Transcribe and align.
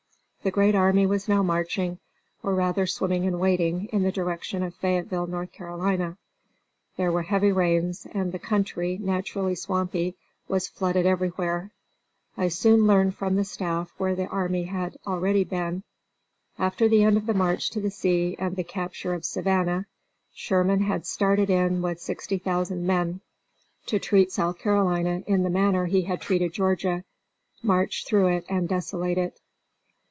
The 0.43 0.49
great 0.49 0.73
army 0.73 1.05
was 1.05 1.27
now 1.29 1.43
marching, 1.43 1.99
or 2.41 2.55
rather 2.55 2.87
swimming 2.87 3.27
and 3.27 3.39
wading, 3.39 3.89
in 3.93 4.01
the 4.01 4.11
direction 4.11 4.63
of 4.63 4.73
Fayetteville, 4.73 5.31
N. 5.31 5.47
C. 5.55 6.17
There 6.97 7.11
were 7.11 7.21
heavy 7.21 7.51
rains 7.51 8.07
and 8.11 8.31
the 8.31 8.39
country, 8.39 8.97
naturally 8.99 9.53
swampy, 9.53 10.15
was 10.47 10.67
flooded 10.67 11.05
everywhere. 11.05 11.69
I 12.35 12.47
soon 12.47 12.87
learned 12.87 13.13
from 13.13 13.35
the 13.35 13.43
staff 13.43 13.93
where 13.99 14.15
the 14.15 14.25
army 14.29 14.63
had 14.63 14.97
already 15.05 15.43
been. 15.43 15.83
After 16.57 16.89
the 16.89 17.03
end 17.03 17.17
of 17.17 17.27
the 17.27 17.35
march 17.35 17.69
to 17.69 17.79
the 17.79 17.91
sea 17.91 18.35
and 18.39 18.55
the 18.55 18.63
capture 18.63 19.13
of 19.13 19.23
Savannah, 19.23 19.85
Sherman 20.33 20.79
had 20.81 21.05
started 21.05 21.51
in 21.51 21.83
with 21.83 21.99
sixty 22.01 22.39
thousand 22.39 22.87
men, 22.87 23.21
to 23.85 23.99
treat 23.99 24.31
South 24.31 24.57
Carolina 24.57 25.21
in 25.27 25.43
the 25.43 25.51
manner 25.51 25.85
he 25.85 26.01
had 26.01 26.19
treated 26.19 26.51
Georgia 26.51 27.03
march 27.61 28.07
through 28.07 28.29
it 28.29 28.45
and 28.49 28.67
desolate 28.67 29.19
it. 29.19 29.39